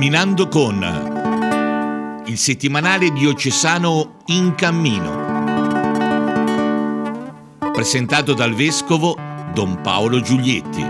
Camminando 0.00 0.48
con 0.48 2.22
il 2.24 2.38
settimanale 2.38 3.12
diocesano 3.12 4.22
In 4.28 4.54
Cammino. 4.54 5.28
Presentato 7.70 8.32
dal 8.32 8.54
vescovo 8.54 9.14
Don 9.52 9.82
Paolo 9.82 10.22
Giulietti. 10.22 10.82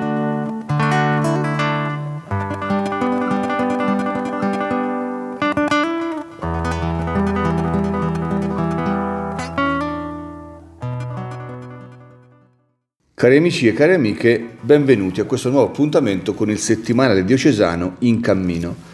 Cari 13.13 13.37
amici 13.37 13.67
e 13.67 13.73
cari 13.73 13.95
amiche, 13.95 14.57
benvenuti 14.61 15.19
a 15.19 15.25
questo 15.25 15.51
nuovo 15.51 15.67
appuntamento 15.67 16.33
con 16.33 16.49
il 16.49 16.59
settimanale 16.59 17.25
diocesano 17.25 17.97
In 17.99 18.21
Cammino. 18.21 18.90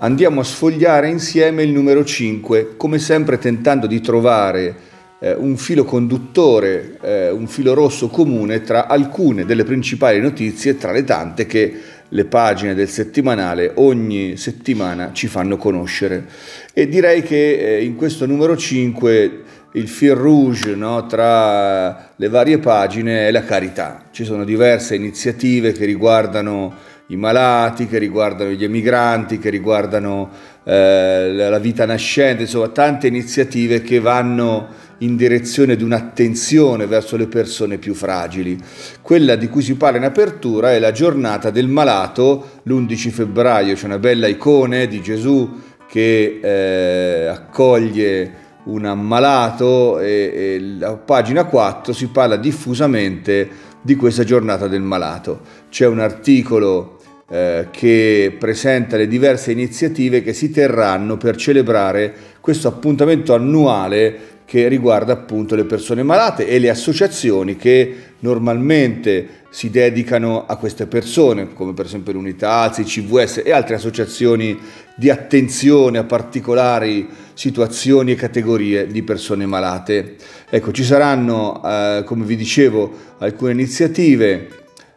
Andiamo 0.00 0.42
a 0.42 0.44
sfogliare 0.44 1.08
insieme 1.08 1.64
il 1.64 1.70
numero 1.70 2.04
5, 2.04 2.76
come 2.76 3.00
sempre 3.00 3.36
tentando 3.36 3.88
di 3.88 4.00
trovare 4.00 4.76
eh, 5.18 5.34
un 5.34 5.56
filo 5.56 5.82
conduttore, 5.82 6.98
eh, 7.02 7.30
un 7.30 7.48
filo 7.48 7.74
rosso 7.74 8.06
comune 8.06 8.62
tra 8.62 8.86
alcune 8.86 9.44
delle 9.44 9.64
principali 9.64 10.20
notizie, 10.20 10.76
tra 10.76 10.92
le 10.92 11.02
tante 11.02 11.46
che 11.46 11.74
le 12.08 12.24
pagine 12.26 12.74
del 12.74 12.88
settimanale 12.88 13.72
ogni 13.74 14.36
settimana 14.36 15.10
ci 15.12 15.26
fanno 15.26 15.56
conoscere. 15.56 16.26
E 16.72 16.86
direi 16.86 17.22
che 17.22 17.78
eh, 17.78 17.84
in 17.84 17.96
questo 17.96 18.24
numero 18.24 18.56
5 18.56 19.42
il 19.72 19.88
fil 19.88 20.14
rouge 20.14 20.76
no, 20.76 21.06
tra 21.06 22.12
le 22.14 22.28
varie 22.28 22.58
pagine 22.58 23.26
è 23.26 23.32
la 23.32 23.42
carità. 23.42 24.04
Ci 24.12 24.24
sono 24.24 24.44
diverse 24.44 24.94
iniziative 24.94 25.72
che 25.72 25.84
riguardano 25.84 26.72
i 27.08 27.16
malati, 27.16 27.86
che 27.86 27.98
riguardano 27.98 28.50
gli 28.50 28.64
emigranti, 28.64 29.38
che 29.38 29.50
riguardano 29.50 30.30
eh, 30.64 31.32
la 31.32 31.58
vita 31.58 31.86
nascente, 31.86 32.42
insomma 32.42 32.68
tante 32.68 33.06
iniziative 33.06 33.82
che 33.82 34.00
vanno 34.00 34.86
in 34.98 35.16
direzione 35.16 35.76
di 35.76 35.84
un'attenzione 35.84 36.86
verso 36.86 37.16
le 37.16 37.26
persone 37.26 37.78
più 37.78 37.94
fragili. 37.94 38.58
Quella 39.00 39.36
di 39.36 39.48
cui 39.48 39.62
si 39.62 39.76
parla 39.76 39.98
in 39.98 40.04
apertura 40.04 40.72
è 40.72 40.78
la 40.78 40.92
giornata 40.92 41.50
del 41.50 41.68
malato, 41.68 42.60
l'11 42.64 43.10
febbraio, 43.10 43.74
c'è 43.74 43.86
una 43.86 43.98
bella 43.98 44.26
icona 44.26 44.84
di 44.84 45.00
Gesù 45.00 45.60
che 45.88 46.40
eh, 46.42 47.26
accoglie 47.26 48.46
un 48.64 48.84
ammalato 48.84 49.98
e, 49.98 50.60
e 50.78 50.84
a 50.84 50.96
pagina 50.96 51.44
4 51.44 51.92
si 51.94 52.08
parla 52.08 52.36
diffusamente 52.36 53.48
di 53.80 53.96
questa 53.96 54.24
giornata 54.24 54.68
del 54.68 54.82
malato. 54.82 55.40
C'è 55.70 55.86
un 55.86 56.00
articolo 56.00 56.97
eh, 57.30 57.68
che 57.70 58.34
presenta 58.38 58.96
le 58.96 59.06
diverse 59.06 59.52
iniziative 59.52 60.22
che 60.22 60.32
si 60.32 60.50
terranno 60.50 61.16
per 61.18 61.36
celebrare 61.36 62.14
questo 62.40 62.68
appuntamento 62.68 63.34
annuale 63.34 64.36
che 64.46 64.66
riguarda 64.66 65.12
appunto 65.12 65.54
le 65.54 65.64
persone 65.64 66.02
malate 66.02 66.46
e 66.46 66.58
le 66.58 66.70
associazioni 66.70 67.56
che 67.56 67.94
normalmente 68.20 69.44
si 69.50 69.68
dedicano 69.68 70.46
a 70.46 70.56
queste 70.56 70.86
persone, 70.86 71.52
come 71.52 71.74
per 71.74 71.84
esempio 71.84 72.14
l'Unità 72.14 72.52
Alzi, 72.52 72.84
CVS 72.84 73.42
e 73.44 73.52
altre 73.52 73.74
associazioni 73.74 74.58
di 74.96 75.10
attenzione 75.10 75.98
a 75.98 76.04
particolari 76.04 77.06
situazioni 77.34 78.12
e 78.12 78.14
categorie 78.14 78.86
di 78.86 79.02
persone 79.02 79.44
malate. 79.44 80.16
Ecco, 80.48 80.72
ci 80.72 80.82
saranno, 80.82 81.60
eh, 81.62 82.02
come 82.06 82.24
vi 82.24 82.36
dicevo, 82.36 82.90
alcune 83.18 83.52
iniziative, 83.52 84.48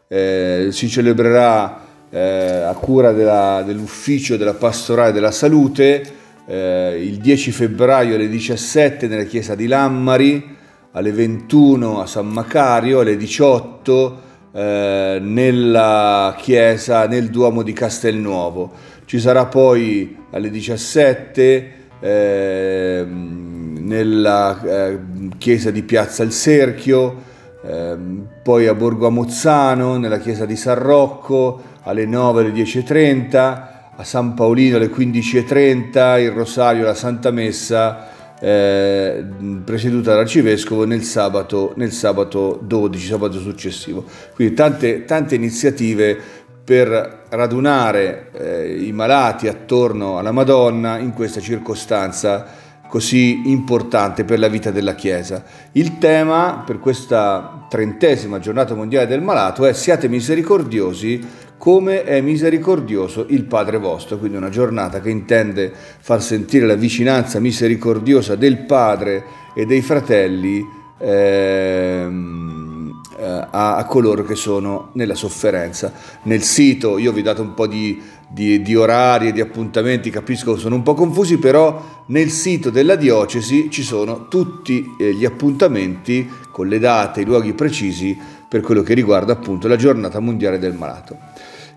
eh, 0.07 0.67
si 0.71 0.87
celebrerà 0.87 1.80
eh, 2.11 2.63
a 2.67 2.73
cura 2.73 3.11
della, 3.11 3.63
dell'ufficio 3.65 4.37
della 4.37 4.53
pastorale 4.53 5.11
della 5.11 5.31
salute 5.31 6.19
eh, 6.45 7.01
il 7.01 7.17
10 7.17 7.51
febbraio 7.51 8.15
alle 8.15 8.27
17 8.27 9.07
nella 9.07 9.23
chiesa 9.23 9.55
di 9.55 9.67
Lammari, 9.67 10.57
alle 10.91 11.11
21 11.11 12.01
a 12.01 12.05
San 12.05 12.27
Macario, 12.27 12.99
alle 12.99 13.15
18 13.15 14.21
eh, 14.51 15.19
nella 15.21 16.35
chiesa, 16.37 17.07
nel 17.07 17.29
Duomo 17.29 17.63
di 17.63 17.73
Castelnuovo. 17.73 18.71
Ci 19.05 19.19
sarà 19.19 19.45
poi 19.45 20.17
alle 20.31 20.49
17 20.49 21.71
eh, 21.99 23.05
nella 23.07 24.61
eh, 24.61 24.99
chiesa 25.37 25.71
di 25.71 25.83
Piazza 25.83 26.23
Il 26.23 26.31
Serchio, 26.31 27.29
ehm, 27.63 28.27
poi 28.43 28.67
a 28.67 28.73
Borgo 28.73 29.07
Amozzano, 29.07 29.97
nella 29.97 30.19
chiesa 30.19 30.45
di 30.45 30.55
San 30.55 30.79
Rocco, 30.79 31.69
alle 31.83 32.05
9 32.05 32.41
alle 32.41 32.51
10.30, 32.51 33.35
a 33.95 34.03
San 34.03 34.33
Paolino 34.33 34.77
alle 34.77 34.89
15.30, 34.89 36.21
il 36.21 36.31
Rosario 36.31 36.83
alla 36.83 36.93
Santa 36.93 37.31
Messa 37.31 38.09
eh, 38.39 39.23
presieduta 39.63 40.11
dall'arcivescovo 40.11 40.85
nel 40.85 41.03
sabato, 41.03 41.73
nel 41.75 41.91
sabato 41.91 42.59
12, 42.61 43.05
sabato 43.05 43.39
successivo. 43.39 44.03
Quindi 44.33 44.55
tante, 44.55 45.05
tante 45.05 45.35
iniziative 45.35 46.17
per 46.63 47.25
radunare 47.29 48.29
eh, 48.33 48.83
i 48.83 48.91
malati 48.91 49.47
attorno 49.47 50.17
alla 50.17 50.31
Madonna 50.31 50.97
in 50.97 51.13
questa 51.13 51.39
circostanza 51.39 52.69
così 52.87 53.49
importante 53.49 54.25
per 54.25 54.37
la 54.37 54.49
vita 54.49 54.69
della 54.69 54.95
Chiesa. 54.95 55.43
Il 55.71 55.97
tema 55.97 56.63
per 56.65 56.79
questa 56.79 57.65
trentesima 57.69 58.39
giornata 58.39 58.75
mondiale 58.75 59.07
del 59.07 59.21
malato 59.21 59.65
è 59.65 59.71
siate 59.71 60.09
misericordiosi 60.09 61.25
come 61.61 62.05
è 62.05 62.21
misericordioso 62.21 63.27
il 63.29 63.43
Padre 63.43 63.77
vostro, 63.77 64.17
quindi 64.17 64.35
una 64.35 64.49
giornata 64.49 64.99
che 64.99 65.11
intende 65.11 65.71
far 65.71 66.19
sentire 66.19 66.65
la 66.65 66.73
vicinanza 66.73 67.39
misericordiosa 67.39 68.35
del 68.35 68.65
Padre 68.65 69.23
e 69.53 69.67
dei 69.67 69.83
fratelli 69.83 70.65
ehm, 70.97 73.01
eh, 73.15 73.47
a, 73.51 73.75
a, 73.75 73.85
coloro 73.85 74.23
che 74.23 74.33
sono 74.33 74.89
nella 74.93 75.13
sofferenza. 75.13 75.93
Nel 76.23 76.41
sito 76.41 76.97
io 76.97 77.11
vi 77.11 77.19
ho 77.19 77.23
dato 77.23 77.43
un 77.43 77.53
po' 77.53 77.67
di, 77.67 78.01
di, 78.27 78.63
di 78.63 78.75
orari 78.75 79.27
e 79.27 79.31
di 79.31 79.41
appuntamenti, 79.41 80.09
capisco 80.09 80.55
che 80.55 80.61
sono 80.61 80.73
un 80.73 80.81
po' 80.81 80.95
confusi, 80.95 81.37
però 81.37 82.03
nel 82.07 82.31
sito 82.31 82.71
della 82.71 82.95
diocesi 82.95 83.69
ci 83.69 83.83
sono 83.83 84.27
tutti 84.27 84.95
eh, 84.99 85.13
gli 85.13 85.25
appuntamenti 85.25 86.27
con 86.49 86.67
le 86.67 86.79
date, 86.79 87.21
i 87.21 87.25
luoghi 87.25 87.53
precisi 87.53 88.17
per 88.49 88.61
quello 88.61 88.81
che 88.81 88.95
riguarda 88.95 89.33
appunto 89.33 89.67
la 89.67 89.75
giornata 89.75 90.19
mondiale 90.19 90.57
del 90.57 90.73
malato. 90.73 91.30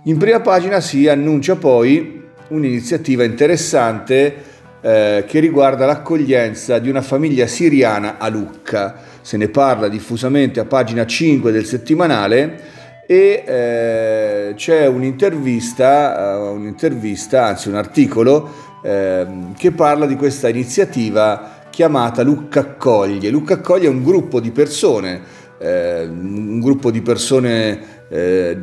In 0.06 0.18
prima 0.18 0.40
pagina 0.40 0.80
si 0.80 1.08
annuncia 1.08 1.56
poi 1.56 2.22
un'iniziativa 2.48 3.24
interessante 3.24 4.34
eh, 4.82 5.24
che 5.26 5.40
riguarda 5.40 5.86
l'accoglienza 5.86 6.78
di 6.78 6.90
una 6.90 7.00
famiglia 7.00 7.46
siriana 7.46 8.18
a 8.18 8.28
Lucca. 8.28 8.96
Se 9.22 9.38
ne 9.38 9.48
parla 9.48 9.88
diffusamente 9.88 10.60
a 10.60 10.66
pagina 10.66 11.06
5 11.06 11.50
del 11.50 11.64
settimanale 11.64 12.60
e 13.06 13.44
eh, 13.46 14.52
c'è 14.54 14.86
un'intervista, 14.86 16.38
uh, 16.38 16.54
un'intervista, 16.54 17.46
anzi 17.46 17.70
un 17.70 17.76
articolo 17.76 18.50
eh, 18.82 19.26
che 19.56 19.70
parla 19.70 20.04
di 20.04 20.16
questa 20.16 20.50
iniziativa 20.50 21.62
chiamata 21.70 22.22
Lucca 22.22 22.60
Accoglie. 22.60 23.30
Lucca 23.30 23.54
Accoglie 23.54 23.86
è 23.86 23.90
un 23.90 24.04
gruppo 24.04 24.38
di 24.38 24.50
persone, 24.50 25.22
eh, 25.58 26.04
un 26.04 26.60
gruppo 26.60 26.90
di 26.90 27.00
persone 27.00 27.93
eh, 28.14 28.56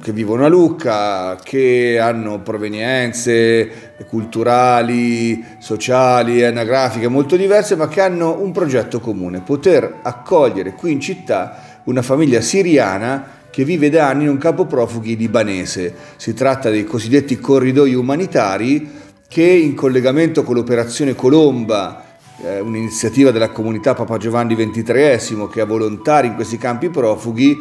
che 0.00 0.12
vivono 0.12 0.44
a 0.44 0.48
Lucca, 0.48 1.36
che 1.42 1.98
hanno 1.98 2.38
provenienze 2.38 3.94
culturali, 4.08 5.44
sociali, 5.58 6.44
anagrafiche 6.44 7.08
molto 7.08 7.34
diverse, 7.34 7.74
ma 7.74 7.88
che 7.88 8.00
hanno 8.00 8.40
un 8.40 8.52
progetto 8.52 9.00
comune, 9.00 9.40
poter 9.40 9.98
accogliere 10.02 10.74
qui 10.74 10.92
in 10.92 11.00
città 11.00 11.80
una 11.84 12.02
famiglia 12.02 12.40
siriana 12.40 13.34
che 13.50 13.64
vive 13.64 13.90
da 13.90 14.08
anni 14.08 14.22
in 14.24 14.28
un 14.28 14.38
campo 14.38 14.66
profughi 14.66 15.16
libanese. 15.16 15.92
Si 16.14 16.32
tratta 16.32 16.70
dei 16.70 16.84
cosiddetti 16.84 17.40
corridoi 17.40 17.94
umanitari 17.94 18.88
che 19.26 19.42
in 19.42 19.74
collegamento 19.74 20.44
con 20.44 20.54
l'operazione 20.54 21.16
Colomba, 21.16 22.04
eh, 22.42 22.60
un'iniziativa 22.60 23.30
della 23.30 23.50
comunità 23.50 23.94
Papa 23.94 24.18
Giovanni 24.18 24.54
XXIII 24.54 25.48
che 25.50 25.60
ha 25.60 25.64
volontari 25.64 26.28
in 26.28 26.34
questi 26.34 26.58
campi 26.58 26.90
profughi, 26.90 27.56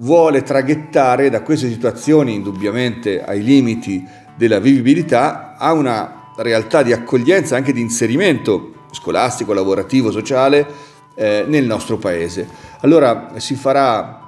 vuole 0.00 0.42
traghettare 0.42 1.30
da 1.30 1.42
queste 1.42 1.68
situazioni 1.68 2.34
indubbiamente 2.34 3.22
ai 3.22 3.42
limiti 3.42 4.04
della 4.36 4.58
vivibilità 4.58 5.56
a 5.56 5.72
una 5.72 6.32
realtà 6.36 6.82
di 6.82 6.92
accoglienza, 6.92 7.56
anche 7.56 7.72
di 7.72 7.80
inserimento 7.80 8.86
scolastico, 8.92 9.52
lavorativo, 9.52 10.10
sociale 10.10 10.66
eh, 11.14 11.44
nel 11.46 11.64
nostro 11.64 11.98
paese. 11.98 12.48
Allora 12.80 13.32
si 13.36 13.54
farà 13.54 14.20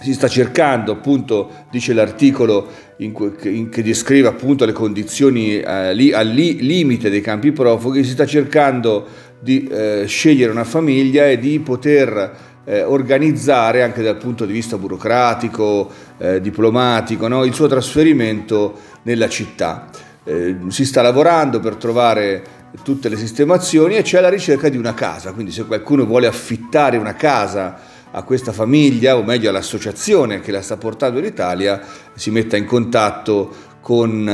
si 0.00 0.14
sta 0.14 0.28
cercando, 0.28 0.92
appunto, 0.92 1.50
dice 1.70 1.92
l'articolo 1.92 2.66
in 2.98 3.12
cui, 3.12 3.32
in, 3.42 3.68
che 3.68 3.82
descrive 3.82 4.28
appunto 4.28 4.64
le 4.64 4.72
condizioni 4.72 5.58
eh, 5.58 5.64
al 5.64 5.94
li, 5.94 6.62
limite 6.62 7.10
dei 7.10 7.20
campi 7.20 7.52
profughi, 7.52 8.02
si 8.02 8.12
sta 8.12 8.24
cercando 8.24 9.06
di 9.40 9.64
eh, 9.64 10.04
scegliere 10.06 10.52
una 10.52 10.64
famiglia 10.64 11.28
e 11.28 11.38
di 11.38 11.58
poter 11.60 12.49
eh, 12.70 12.84
organizzare 12.84 13.82
anche 13.82 14.00
dal 14.00 14.16
punto 14.16 14.46
di 14.46 14.52
vista 14.52 14.78
burocratico, 14.78 15.90
eh, 16.18 16.40
diplomatico, 16.40 17.26
no? 17.26 17.42
il 17.42 17.52
suo 17.52 17.66
trasferimento 17.66 18.78
nella 19.02 19.28
città. 19.28 19.88
eh, 20.22 20.56
si 20.68 20.84
sta 20.84 21.02
lavorando 21.02 21.58
per 21.58 21.74
trovare 21.74 22.58
tutte 22.84 23.08
le 23.08 23.16
sistemazioni 23.16 23.96
e 23.96 24.02
c'è 24.02 24.20
la 24.20 24.28
ricerca 24.28 24.68
di 24.68 24.76
una 24.76 24.94
casa, 24.94 25.32
quindi 25.32 25.50
se 25.50 25.64
qualcuno 25.64 26.04
vuole 26.04 26.28
affittare 26.28 26.96
una 26.96 27.14
casa 27.14 27.76
a 28.12 28.22
questa 28.22 28.52
famiglia, 28.52 29.16
o 29.16 29.24
meglio 29.24 29.48
all'associazione 29.48 30.38
che 30.38 30.52
la 30.52 30.62
sta 30.62 30.76
portando 30.76 31.18
in 31.18 31.24
Italia, 31.24 31.80
si 32.14 32.30
metta 32.30 32.56
in 32.56 32.66
contatto 32.66 33.52
con 33.80 34.28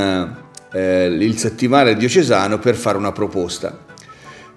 eh, 0.72 1.06
il 1.06 1.38
settimanale 1.38 1.96
diocesano 1.96 2.58
per 2.58 2.74
fare 2.74 2.98
una 2.98 3.12
proposta. 3.12 3.85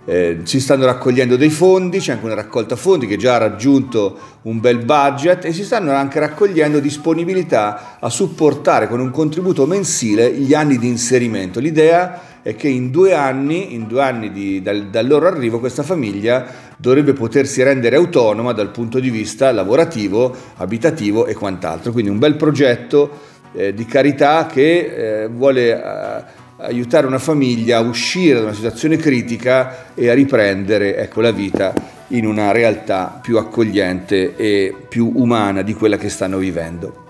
Eh, 0.10 0.40
si 0.42 0.60
stanno 0.60 0.86
raccogliendo 0.86 1.36
dei 1.36 1.52
fondi, 1.52 2.00
c'è 2.00 2.14
anche 2.14 2.26
una 2.26 2.34
raccolta 2.34 2.76
fondi 2.76 3.06
che 3.06 3.16
già 3.16 3.36
ha 3.36 3.38
raggiunto 3.38 4.18
un 4.42 4.60
bel 4.60 4.84
budget 4.84 5.46
e 5.46 5.54
si 5.54 5.64
stanno 5.64 5.92
anche 5.92 6.18
raccogliendo 6.18 6.80
disponibilità 6.80 7.98
a 8.00 8.10
supportare 8.10 8.88
con 8.88 9.00
un 9.02 9.12
contributo 9.12 9.68
mensile 9.68 10.32
gli 10.32 10.56
anni 10.56 10.80
di 10.80 10.88
inserimento. 10.88 11.60
L'idea 11.60 12.42
è 12.42 12.56
che 12.56 12.68
in 12.68 12.90
due 12.90 13.14
anni, 13.14 13.76
in 13.76 13.86
due 13.86 14.02
anni 14.02 14.32
di, 14.32 14.64
dal, 14.64 14.88
dal 14.88 15.06
loro 15.06 15.28
arrivo, 15.28 15.60
questa 15.60 15.84
famiglia 15.84 16.44
dovrebbe 16.76 17.14
potersi 17.14 17.62
rendere 17.62 17.96
autonoma 17.96 18.52
dal 18.52 18.72
punto 18.72 19.00
di 19.00 19.12
vista 19.12 19.52
lavorativo, 19.52 20.36
abitativo 20.56 21.28
e 21.28 21.36
quant'altro. 21.36 21.92
Quindi 21.92 22.10
un 22.10 22.18
bel 22.18 22.36
progetto 22.36 23.12
eh, 23.54 23.76
di 23.76 23.86
carità 23.86 24.48
che 24.48 25.24
eh, 25.24 25.28
vuole 25.28 25.72
eh, 25.72 26.39
aiutare 26.60 27.08
una 27.08 27.20
famiglia 27.20 27.78
a 27.78 27.82
uscire 27.82 28.36
da 28.36 28.46
una 28.46 28.54
situazione 28.54 28.98
critica 28.98 29.94
e 29.94 30.10
a 30.10 30.14
riprendere 30.14 30.98
ecco, 30.98 31.22
la 31.22 31.32
vita 31.32 31.74
in 32.08 32.26
una 32.26 32.52
realtà 32.52 33.20
più 33.22 33.38
accogliente 33.38 34.36
e 34.36 34.76
più 34.88 35.12
umana 35.16 35.62
di 35.62 35.74
quella 35.74 35.98
che 35.98 36.10
stanno 36.10 36.38
vivendo. 36.38 37.08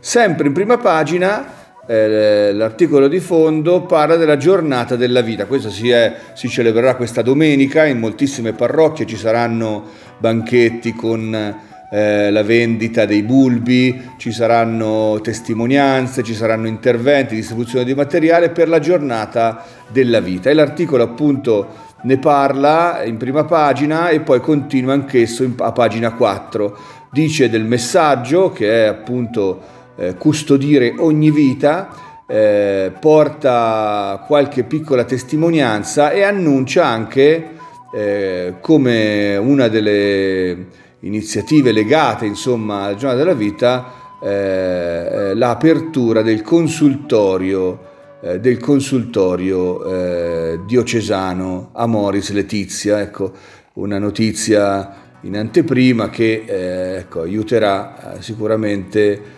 Sempre 0.00 0.46
in 0.46 0.52
prima 0.52 0.78
pagina 0.78 1.56
eh, 1.86 2.52
l'articolo 2.52 3.08
di 3.08 3.20
fondo 3.20 3.82
parla 3.82 4.16
della 4.16 4.36
giornata 4.36 4.96
della 4.96 5.20
vita, 5.20 5.46
questo 5.46 5.70
si, 5.70 5.90
è, 5.90 6.14
si, 6.34 6.48
celebrerà 6.48 6.96
questa 6.96 7.22
domenica, 7.22 7.86
in 7.86 7.98
moltissime 7.98 8.52
parrocchie 8.52 9.06
ci 9.06 9.16
saranno 9.16 9.84
banchetti 10.18 10.92
con 10.92 11.66
eh, 11.90 12.30
la 12.30 12.42
vendita 12.42 13.06
dei 13.06 13.22
bulbi, 13.22 14.10
ci 14.18 14.32
saranno 14.32 15.20
testimonianze, 15.22 16.22
ci 16.22 16.34
saranno 16.34 16.66
interventi, 16.66 17.34
distribuzione 17.34 17.84
di 17.84 17.94
materiale 17.94 18.50
per 18.50 18.68
la 18.68 18.78
giornata 18.78 19.64
della 19.88 20.20
vita. 20.20 20.50
E 20.50 20.54
l'articolo 20.54 21.02
appunto 21.02 21.86
ne 22.02 22.18
parla 22.18 23.02
in 23.04 23.16
prima 23.16 23.44
pagina 23.44 24.08
e 24.10 24.20
poi 24.20 24.40
continua 24.40 24.92
anch'esso 24.92 25.42
in, 25.42 25.54
a 25.58 25.72
pagina 25.72 26.12
4, 26.12 26.78
dice 27.10 27.48
del 27.48 27.64
messaggio 27.64 28.52
che 28.52 28.84
è 28.84 28.86
appunto 28.86 29.60
eh, 29.96 30.14
custodire 30.14 30.94
ogni 30.98 31.30
vita, 31.30 31.88
eh, 32.26 32.92
porta 33.00 34.22
qualche 34.26 34.62
piccola 34.64 35.04
testimonianza 35.04 36.10
e 36.10 36.22
annuncia 36.22 36.84
anche 36.84 37.56
eh, 37.94 38.54
come 38.60 39.36
una 39.36 39.68
delle 39.68 40.66
iniziative 41.00 41.72
legate 41.72 42.26
insomma 42.26 42.84
al 42.84 42.96
giorno 42.96 43.16
della 43.16 43.34
vita 43.34 43.92
eh, 44.20 44.28
eh, 44.28 45.34
l'apertura 45.34 46.22
del 46.22 46.42
consultorio 46.42 47.86
eh, 48.20 48.40
del 48.40 48.58
consultorio 48.58 50.56
diocesano 50.66 51.70
Amoris 51.72 52.32
Letizia. 52.32 53.00
Ecco 53.00 53.32
una 53.74 54.00
notizia 54.00 54.92
in 55.20 55.36
anteprima 55.36 56.10
che 56.10 56.96
ecco, 56.98 57.20
aiuterà 57.20 58.16
sicuramente 58.18 59.36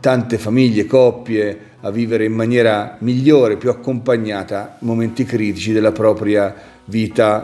tante 0.00 0.36
famiglie, 0.36 0.86
coppie 0.86 1.58
a 1.80 1.90
vivere 1.92 2.24
in 2.24 2.32
maniera 2.32 2.96
migliore, 3.00 3.56
più 3.56 3.70
accompagnata 3.70 4.78
momenti 4.80 5.24
critici 5.24 5.72
della 5.72 5.92
propria 5.92 6.52
vita 6.52 6.75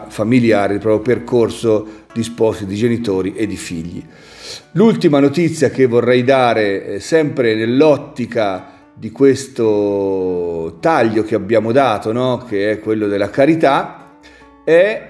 familiare, 0.09 0.75
il 0.75 0.79
proprio 0.79 1.15
percorso 1.15 1.87
di 2.13 2.23
sposi, 2.23 2.65
di 2.65 2.75
genitori 2.75 3.33
e 3.35 3.45
di 3.45 3.55
figli. 3.55 4.03
L'ultima 4.73 5.19
notizia 5.19 5.69
che 5.69 5.85
vorrei 5.85 6.23
dare, 6.23 6.85
eh, 6.85 6.99
sempre 6.99 7.55
nell'ottica 7.55 8.71
di 8.93 9.11
questo 9.11 10.77
taglio 10.79 11.23
che 11.23 11.35
abbiamo 11.35 11.71
dato, 11.71 12.11
no? 12.11 12.45
che 12.47 12.71
è 12.71 12.79
quello 12.79 13.07
della 13.07 13.29
carità, 13.29 14.17
è, 14.63 15.09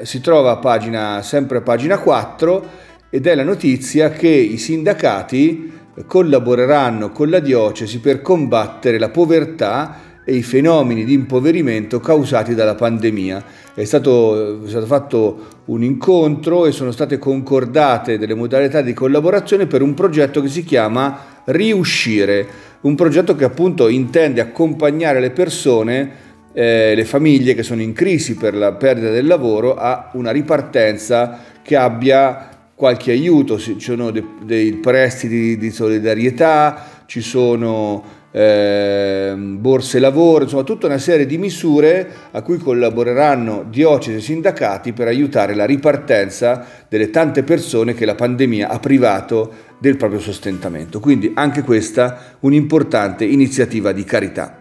eh, 0.00 0.04
si 0.04 0.20
trova 0.20 0.52
a 0.52 0.56
pagina, 0.56 1.22
sempre 1.22 1.58
a 1.58 1.62
pagina 1.62 1.98
4 1.98 2.80
ed 3.08 3.26
è 3.26 3.34
la 3.34 3.44
notizia 3.44 4.10
che 4.10 4.28
i 4.28 4.58
sindacati 4.58 5.80
collaboreranno 6.06 7.10
con 7.10 7.28
la 7.28 7.38
diocesi 7.38 8.00
per 8.00 8.22
combattere 8.22 8.98
la 8.98 9.10
povertà 9.10 10.11
e 10.24 10.34
i 10.34 10.42
fenomeni 10.42 11.04
di 11.04 11.12
impoverimento 11.12 12.00
causati 12.00 12.54
dalla 12.54 12.74
pandemia. 12.74 13.44
È 13.74 13.84
stato, 13.84 14.64
è 14.64 14.68
stato, 14.68 14.86
fatto 14.86 15.38
un 15.66 15.82
incontro 15.82 16.66
e 16.66 16.72
sono 16.72 16.90
state 16.90 17.18
concordate 17.18 18.18
delle 18.18 18.34
modalità 18.34 18.82
di 18.82 18.92
collaborazione 18.92 19.66
per 19.66 19.82
un 19.82 19.94
progetto 19.94 20.40
che 20.40 20.48
si 20.48 20.64
chiama 20.64 21.30
Riuscire, 21.44 22.46
un 22.82 22.94
progetto 22.94 23.34
che 23.34 23.44
appunto 23.44 23.88
intende 23.88 24.40
accompagnare 24.40 25.18
le 25.18 25.30
persone, 25.30 26.10
eh, 26.52 26.94
le 26.94 27.04
famiglie 27.04 27.54
che 27.54 27.64
sono 27.64 27.82
in 27.82 27.92
crisi 27.92 28.36
per 28.36 28.54
la 28.54 28.72
perdita 28.72 29.10
del 29.10 29.26
lavoro 29.26 29.74
a 29.74 30.10
una 30.12 30.30
ripartenza 30.30 31.40
che 31.62 31.74
abbia 31.74 32.48
qualche 32.76 33.10
aiuto, 33.10 33.58
ci 33.58 33.76
sono 33.78 34.10
dei, 34.10 34.24
dei 34.44 34.72
prestiti 34.74 35.56
di 35.56 35.70
solidarietà, 35.70 37.02
ci 37.06 37.20
sono 37.20 38.21
eh, 38.32 39.34
borse 39.36 39.98
lavoro, 39.98 40.44
insomma 40.44 40.62
tutta 40.62 40.86
una 40.86 40.98
serie 40.98 41.26
di 41.26 41.36
misure 41.36 42.10
a 42.30 42.40
cui 42.42 42.56
collaboreranno 42.56 43.66
diocesi 43.68 44.16
e 44.16 44.20
sindacati 44.20 44.92
per 44.92 45.06
aiutare 45.06 45.54
la 45.54 45.66
ripartenza 45.66 46.66
delle 46.88 47.10
tante 47.10 47.42
persone 47.42 47.94
che 47.94 48.06
la 48.06 48.14
pandemia 48.14 48.68
ha 48.68 48.78
privato 48.78 49.52
del 49.78 49.96
proprio 49.96 50.18
sostentamento. 50.18 50.98
Quindi 50.98 51.32
anche 51.34 51.62
questa 51.62 52.36
un'importante 52.40 53.24
iniziativa 53.24 53.92
di 53.92 54.04
carità. 54.04 54.60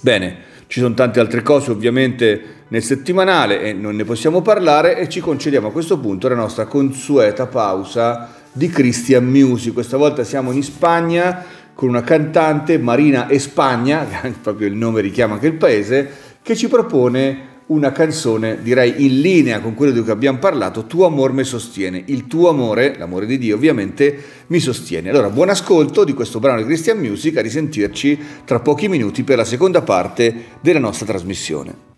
Bene, 0.00 0.36
ci 0.68 0.80
sono 0.80 0.94
tante 0.94 1.18
altre 1.18 1.42
cose 1.42 1.72
ovviamente 1.72 2.56
nel 2.68 2.82
settimanale 2.82 3.62
e 3.62 3.72
non 3.72 3.96
ne 3.96 4.04
possiamo 4.04 4.42
parlare 4.42 4.98
e 4.98 5.08
ci 5.08 5.20
concediamo 5.20 5.68
a 5.68 5.72
questo 5.72 5.98
punto 5.98 6.28
la 6.28 6.34
nostra 6.34 6.66
consueta 6.66 7.46
pausa 7.46 8.36
di 8.52 8.68
Christian 8.68 9.24
Music. 9.24 9.72
Questa 9.72 9.96
volta 9.96 10.24
siamo 10.24 10.52
in 10.52 10.62
Spagna 10.62 11.44
con 11.78 11.90
una 11.90 12.02
cantante, 12.02 12.76
Marina 12.76 13.30
Espagna, 13.30 14.04
proprio 14.42 14.66
il 14.66 14.74
nome 14.74 15.00
richiama 15.00 15.34
anche 15.34 15.46
il 15.46 15.54
paese, 15.54 16.10
che 16.42 16.56
ci 16.56 16.66
propone 16.66 17.60
una 17.66 17.92
canzone, 17.92 18.60
direi 18.62 19.04
in 19.04 19.20
linea 19.20 19.60
con 19.60 19.74
quello 19.74 19.92
di 19.92 20.00
cui 20.00 20.10
abbiamo 20.10 20.38
parlato, 20.38 20.86
Tuo 20.86 21.06
amor 21.06 21.32
mi 21.32 21.44
sostiene. 21.44 22.02
Il 22.06 22.26
tuo 22.26 22.48
amore, 22.48 22.96
l'amore 22.98 23.26
di 23.26 23.38
Dio 23.38 23.54
ovviamente, 23.54 24.20
mi 24.48 24.58
sostiene. 24.58 25.10
Allora, 25.10 25.30
buon 25.30 25.50
ascolto 25.50 26.02
di 26.02 26.14
questo 26.14 26.40
brano 26.40 26.58
di 26.58 26.64
Christian 26.64 26.98
Music, 26.98 27.36
a 27.36 27.42
risentirci 27.42 28.18
tra 28.44 28.58
pochi 28.58 28.88
minuti 28.88 29.22
per 29.22 29.36
la 29.36 29.44
seconda 29.44 29.80
parte 29.80 30.34
della 30.60 30.80
nostra 30.80 31.06
trasmissione. 31.06 31.97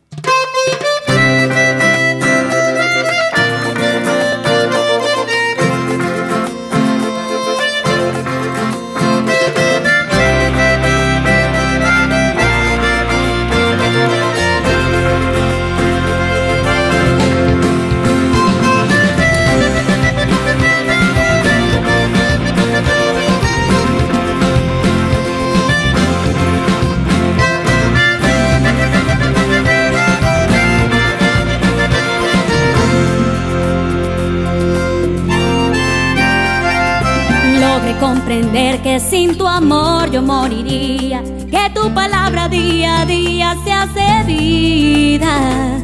Comprender 38.50 38.82
que 38.82 38.98
sin 38.98 39.38
tu 39.38 39.46
amor 39.46 40.10
yo 40.10 40.22
moriría, 40.22 41.22
que 41.50 41.70
tu 41.72 41.94
palabra 41.94 42.48
día 42.48 43.02
a 43.02 43.06
día 43.06 43.56
se 43.64 43.72
hace 43.72 44.24
vida, 44.26 45.78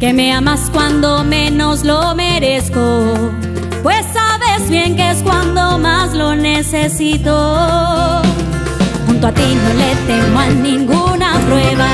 que 0.00 0.12
me 0.12 0.32
amas 0.32 0.68
cuando 0.72 1.22
menos 1.22 1.84
lo 1.84 2.16
merezco, 2.16 3.30
pues 3.84 4.04
sabes 4.12 4.68
bien 4.68 4.96
que 4.96 5.10
es 5.10 5.22
cuando 5.22 5.78
más 5.78 6.12
lo 6.12 6.34
necesito. 6.34 7.32
Junto 9.06 9.28
a 9.28 9.32
ti 9.32 9.56
no 9.62 9.74
le 9.74 9.94
temo 10.08 10.40
a 10.40 10.48
ninguna 10.48 11.38
prueba, 11.46 11.88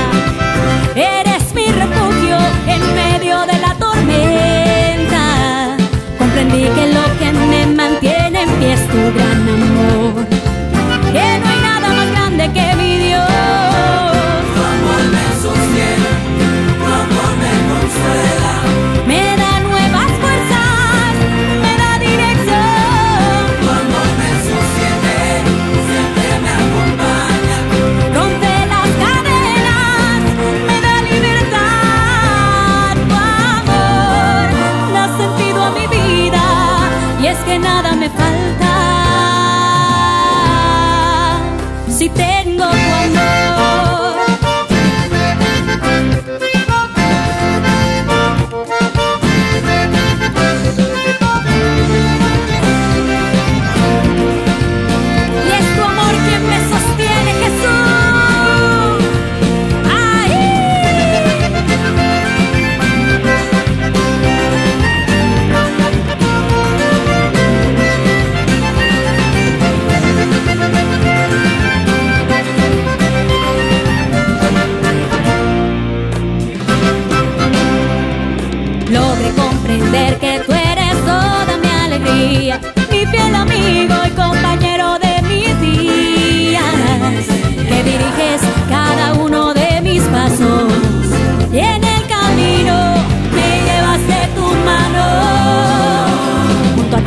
eres 0.95 1.53
mi 1.53 1.67
refugio 1.67 2.37
en 2.67 2.81
medio 2.95 3.41
de 3.41 3.59
la 3.59 3.75
tormenta. 3.75 5.77
Comprendí 6.17 6.63
que 6.63 6.93
lo 6.93 7.03
que 7.19 7.31
me 7.31 7.67
mantiene 7.67 8.41
en 8.41 8.49
pie 8.59 8.73
es 8.73 8.87
tu 8.87 9.13
gran 9.13 9.34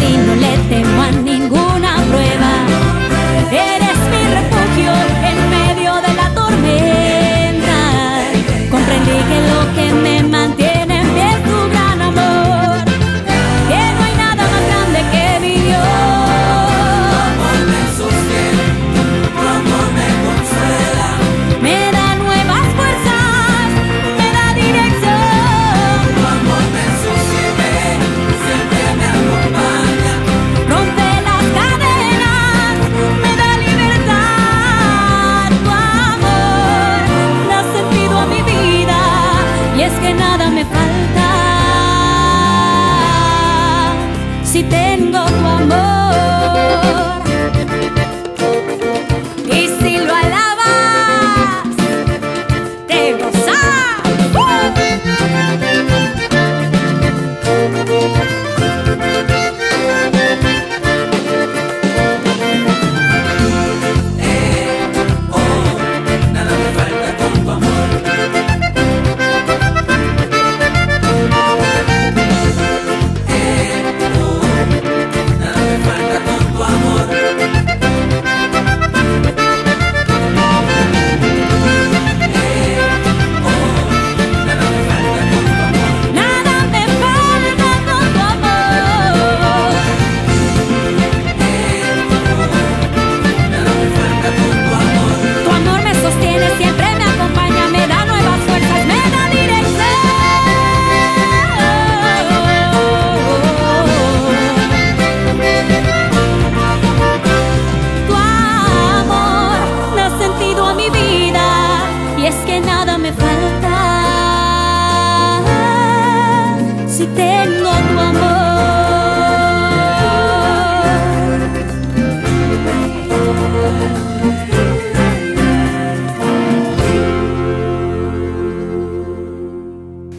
Junto 0.09 0.21
a 0.21 0.25
ti 0.25 0.27
no 0.27 0.35
le 0.37 0.48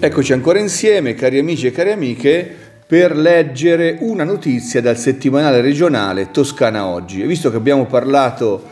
Eccoci 0.01 0.31
ancora 0.31 0.59
insieme, 0.59 1.13
cari 1.13 1.39
amici 1.39 1.67
e 1.67 1.71
cari 1.71 1.91
amiche, 1.91 2.55
per 2.87 3.15
leggere 3.15 3.97
una 3.99 4.23
notizia 4.23 4.81
dal 4.81 4.97
settimanale 4.97 5.59
regionale 5.59 6.31
Toscana 6.31 6.85
Oggi. 6.87 7.21
E 7.21 7.27
visto 7.27 7.51
che 7.51 7.57
abbiamo 7.57 7.85
parlato 7.85 8.63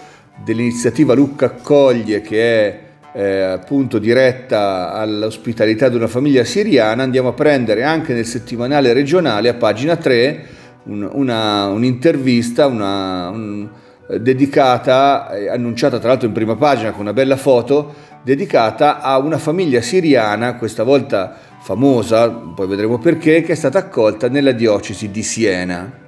dell'iniziativa 0.44 1.14
Lucca 1.14 1.48
Accoglie, 1.48 2.22
che 2.22 2.40
è 2.40 2.80
eh, 3.14 3.42
appunto 3.42 4.00
diretta 4.00 4.94
all'ospitalità 4.94 5.90
di 5.90 5.98
una 5.98 6.08
famiglia 6.08 6.46
siriana, 6.46 7.04
andiamo 7.04 7.30
a 7.30 7.34
prendere 7.34 7.84
anche 7.84 8.14
nel 8.14 8.26
settimanale 8.26 8.94
regionale, 8.94 9.50
a 9.50 9.54
pagina 9.56 9.98
3, 9.98 10.46
un- 10.84 11.10
una- 11.12 11.66
un'intervista 11.68 12.68
una- 12.68 13.30
un- 13.30 13.68
dedicata, 14.08 15.30
eh, 15.32 15.50
annunciata 15.50 16.00
tra 16.00 16.10
l'altro 16.10 16.28
in 16.28 16.34
prima 16.34 16.56
pagina 16.56 16.92
con 16.92 17.02
una 17.02 17.14
bella 17.14 17.36
foto, 17.36 17.94
dedicata 18.24 19.02
a 19.02 19.18
una 19.18 19.38
famiglia 19.38 19.82
siriana, 19.82 20.56
questa 20.56 20.84
volta 20.84 21.36
famosa, 21.60 22.30
poi 22.30 22.68
vedremo 22.68 22.98
perché, 22.98 23.42
che 23.42 23.52
è 23.52 23.56
stata 23.56 23.80
accolta 23.80 24.30
nella 24.30 24.52
diocesi 24.54 25.12
di 25.12 25.24
Siena. 25.24 26.06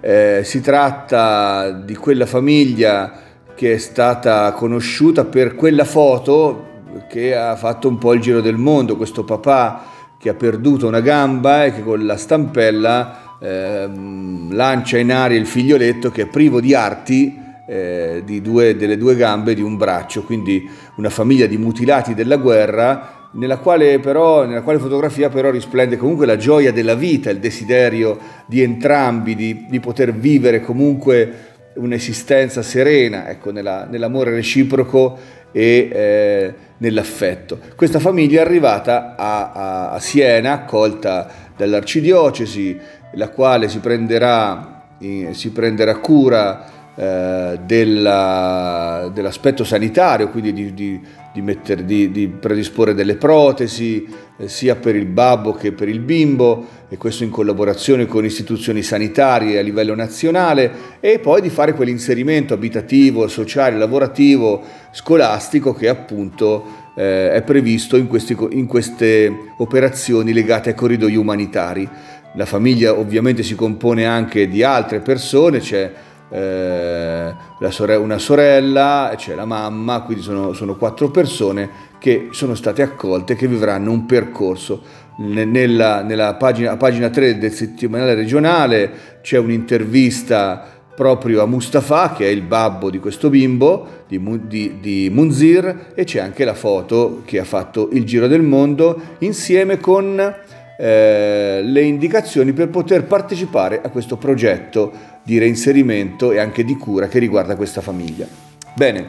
Eh, 0.00 0.40
si 0.44 0.60
tratta 0.60 1.70
di 1.70 1.94
quella 1.94 2.26
famiglia 2.26 3.12
che 3.54 3.74
è 3.74 3.78
stata 3.78 4.50
conosciuta 4.52 5.24
per 5.24 5.54
quella 5.54 5.84
foto 5.84 6.68
che 7.08 7.36
ha 7.36 7.54
fatto 7.56 7.88
un 7.88 7.98
po' 7.98 8.14
il 8.14 8.20
giro 8.20 8.40
del 8.40 8.56
mondo, 8.56 8.96
questo 8.96 9.24
papà 9.24 9.84
che 10.18 10.28
ha 10.28 10.34
perduto 10.34 10.86
una 10.86 11.00
gamba 11.00 11.64
e 11.64 11.74
che 11.74 11.82
con 11.82 12.04
la 12.04 12.16
stampella 12.16 13.29
ehm, 13.40 14.54
lancia 14.54 14.98
in 14.98 15.12
aria 15.12 15.38
il 15.38 15.46
figlioletto 15.46 16.10
che 16.10 16.22
è 16.22 16.26
privo 16.26 16.60
di 16.60 16.74
arti 16.74 17.38
eh, 17.66 18.22
di 18.24 18.40
due- 18.42 18.74
delle 18.76 18.96
due 18.96 19.14
gambe 19.14 19.52
e 19.52 19.54
di 19.54 19.62
un 19.62 19.76
braccio, 19.76 20.24
quindi 20.24 20.68
una 20.96 21.10
famiglia 21.10 21.46
di 21.46 21.56
mutilati 21.56 22.14
della 22.14 22.36
guerra 22.36 23.28
nella 23.32 23.58
quale, 23.58 24.00
però, 24.00 24.44
nella 24.44 24.62
quale 24.62 24.80
fotografia 24.80 25.28
però 25.28 25.50
risplende 25.50 25.96
comunque 25.96 26.26
la 26.26 26.36
gioia 26.36 26.72
della 26.72 26.96
vita, 26.96 27.30
il 27.30 27.38
desiderio 27.38 28.18
di 28.46 28.60
entrambi 28.60 29.36
di, 29.36 29.66
di 29.68 29.78
poter 29.78 30.12
vivere 30.12 30.60
comunque 30.60 31.48
un'esistenza 31.74 32.62
serena, 32.62 33.28
ecco, 33.28 33.52
nella- 33.52 33.86
nell'amore 33.88 34.32
reciproco 34.32 35.16
e 35.52 35.88
eh, 35.92 36.54
nell'affetto. 36.78 37.58
Questa 37.76 38.00
famiglia 38.00 38.40
è 38.40 38.44
arrivata 38.44 39.14
a, 39.16 39.52
a- 39.52 39.90
a 39.92 40.00
Siena, 40.00 40.52
accolta 40.52 41.28
dall'arcidiocesi, 41.56 42.78
la 43.14 43.28
quale 43.28 43.68
si 43.68 43.78
prenderà, 43.78 44.84
si 45.32 45.50
prenderà 45.50 45.96
cura 45.96 46.78
eh, 46.94 47.58
della- 47.64 49.10
dell'aspetto 49.14 49.64
sanitario, 49.64 50.28
quindi 50.28 50.52
di, 50.52 50.74
di- 50.74 51.00
di 51.32 51.40
metter- 51.40 51.82
di- 51.82 52.10
di 52.10 52.28
predisporre 52.28 52.92
delle 52.92 53.14
protesi 53.14 54.06
eh, 54.36 54.48
sia 54.48 54.74
per 54.74 54.96
il 54.96 55.06
babbo 55.06 55.52
che 55.52 55.72
per 55.72 55.88
il 55.88 56.00
bimbo, 56.00 56.66
e 56.88 56.96
questo 56.96 57.22
in 57.22 57.30
collaborazione 57.30 58.06
con 58.06 58.24
istituzioni 58.24 58.82
sanitarie 58.82 59.58
a 59.58 59.62
livello 59.62 59.94
nazionale, 59.94 60.98
e 61.00 61.20
poi 61.20 61.40
di 61.40 61.48
fare 61.48 61.72
quell'inserimento 61.72 62.52
abitativo, 62.52 63.28
sociale, 63.28 63.78
lavorativo, 63.78 64.60
scolastico 64.90 65.72
che 65.72 65.88
appunto 65.88 66.64
eh, 66.96 67.32
è 67.32 67.42
previsto 67.42 67.96
in, 67.96 68.08
questi 68.08 68.36
in 68.50 68.66
queste 68.66 69.32
operazioni 69.58 70.32
legate 70.32 70.70
ai 70.70 70.74
corridoi 70.74 71.16
umanitari. 71.16 71.88
La 72.34 72.46
famiglia 72.46 72.96
ovviamente 72.96 73.42
si 73.42 73.54
compone 73.54 74.06
anche 74.06 74.48
di 74.48 74.62
altre 74.62 75.00
persone, 75.00 75.58
c'è 75.58 75.92
eh, 76.30 77.34
sorella, 77.70 77.98
una 77.98 78.18
sorella, 78.18 79.12
c'è 79.16 79.34
la 79.34 79.44
mamma, 79.44 80.02
quindi 80.02 80.22
sono, 80.22 80.52
sono, 80.52 80.76
quattro 80.76 81.10
persone 81.10 81.88
che 81.98 82.28
sono 82.30 82.54
state 82.54 82.82
accolte, 82.82 83.34
che 83.34 83.48
vivranno 83.48 83.90
un 83.90 84.06
percorso. 84.06 85.08
Nella, 85.18 86.02
nella 86.02 86.34
pagina, 86.34 86.76
pagina 86.76 87.10
3 87.10 87.36
del 87.36 87.52
settimanale 87.52 88.14
regionale 88.14 89.18
c'è 89.20 89.36
un'intervista 89.36 90.78
proprio 90.94 91.42
a 91.42 91.46
Mustafa, 91.46 92.12
che 92.12 92.26
è 92.26 92.28
il 92.28 92.42
babbo 92.42 92.90
di 92.90 92.98
questo 92.98 93.28
bimbo, 93.28 94.04
di, 94.06 94.20
di, 94.46 94.76
di 94.80 95.10
Munzir, 95.12 95.92
e 95.94 96.04
c'è 96.04 96.20
anche 96.20 96.44
la 96.44 96.54
foto 96.54 97.22
che 97.24 97.38
ha 97.38 97.44
fatto 97.44 97.88
il 97.92 98.04
giro 98.04 98.28
del 98.28 98.42
mondo 98.42 99.00
insieme 99.18 99.78
con 99.78 100.34
eh, 100.82 101.60
le 101.62 101.82
indicazioni 101.82 102.54
per 102.54 102.70
poter 102.70 103.04
partecipare 103.04 103.82
a 103.84 103.90
questo 103.90 104.16
progetto 104.16 104.90
di 105.22 105.36
reinserimento 105.36 106.32
e 106.32 106.38
anche 106.38 106.64
di 106.64 106.74
cura 106.76 107.06
che 107.06 107.18
riguarda 107.18 107.54
questa 107.54 107.82
famiglia. 107.82 108.26
Bene, 108.74 109.08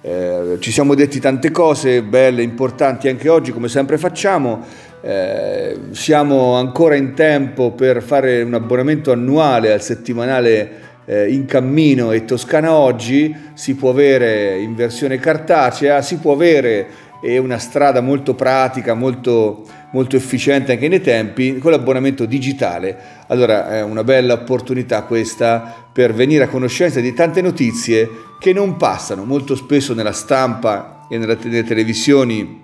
eh, 0.00 0.56
ci 0.58 0.72
siamo 0.72 0.96
detti 0.96 1.20
tante 1.20 1.52
cose 1.52 2.02
belle, 2.02 2.42
importanti 2.42 3.08
anche 3.08 3.28
oggi, 3.28 3.52
come 3.52 3.68
sempre 3.68 3.96
facciamo. 3.96 4.62
Eh, 5.02 5.78
siamo 5.92 6.56
ancora 6.56 6.96
in 6.96 7.14
tempo 7.14 7.70
per 7.70 8.02
fare 8.02 8.42
un 8.42 8.54
abbonamento 8.54 9.12
annuale 9.12 9.72
al 9.72 9.82
settimanale 9.82 10.70
eh, 11.04 11.28
in 11.28 11.44
cammino 11.44 12.10
e 12.10 12.24
Toscana 12.24 12.72
oggi 12.72 13.32
si 13.52 13.76
può 13.76 13.90
avere 13.90 14.58
in 14.58 14.74
versione 14.74 15.20
cartacea, 15.20 16.02
si 16.02 16.16
può 16.16 16.32
avere 16.32 16.86
è 17.24 17.38
una 17.38 17.56
strada 17.56 18.02
molto 18.02 18.34
pratica, 18.34 18.92
molto, 18.92 19.64
molto 19.94 20.16
efficiente 20.16 20.72
anche 20.72 20.88
nei 20.88 21.00
tempi, 21.00 21.58
con 21.58 21.70
l'abbonamento 21.70 22.26
digitale. 22.26 22.96
Allora 23.28 23.70
è 23.70 23.82
una 23.82 24.02
bella 24.02 24.34
opportunità 24.34 25.02
questa 25.02 25.88
per 25.92 26.12
venire 26.12 26.44
a 26.44 26.48
conoscenza 26.48 26.98
di 26.98 27.14
tante 27.14 27.40
notizie 27.40 28.10
che 28.40 28.52
non 28.52 28.76
passano 28.76 29.24
molto 29.24 29.54
spesso 29.54 29.94
nella 29.94 30.12
stampa 30.12 31.06
e 31.08 31.16
nelle 31.16 31.38
televisioni 31.64 32.62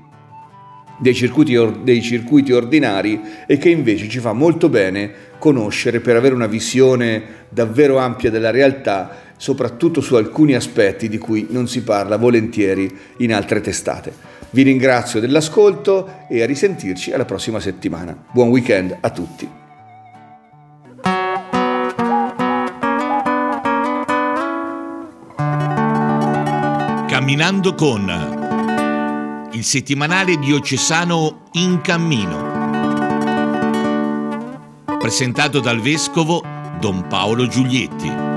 dei 0.98 1.14
circuiti, 1.14 1.56
dei 1.82 2.02
circuiti 2.02 2.52
ordinari 2.52 3.20
e 3.46 3.56
che 3.58 3.70
invece 3.70 4.08
ci 4.08 4.18
fa 4.18 4.32
molto 4.32 4.68
bene 4.68 5.28
conoscere 5.38 6.00
per 6.00 6.16
avere 6.16 6.34
una 6.34 6.48
visione 6.48 7.46
davvero 7.48 7.98
ampia 7.98 8.30
della 8.30 8.50
realtà, 8.50 9.16
soprattutto 9.36 10.00
su 10.00 10.16
alcuni 10.16 10.54
aspetti 10.54 11.08
di 11.08 11.16
cui 11.16 11.46
non 11.50 11.68
si 11.68 11.82
parla 11.82 12.16
volentieri 12.16 12.92
in 13.18 13.32
altre 13.32 13.60
testate. 13.60 14.29
Vi 14.52 14.62
ringrazio 14.62 15.20
dell'ascolto 15.20 16.26
e 16.28 16.42
a 16.42 16.46
risentirci 16.46 17.12
alla 17.12 17.24
prossima 17.24 17.60
settimana. 17.60 18.16
Buon 18.32 18.48
weekend 18.48 18.96
a 19.00 19.10
tutti. 19.10 19.48
Camminando 27.06 27.74
con 27.74 29.48
il 29.52 29.64
settimanale 29.64 30.36
diocesano 30.36 31.42
In 31.52 31.80
Cammino. 31.80 32.58
Presentato 34.98 35.60
dal 35.60 35.80
vescovo 35.80 36.42
Don 36.80 37.06
Paolo 37.06 37.46
Giulietti. 37.46 38.29